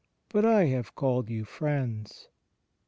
[0.33, 2.29] but I have called you friends."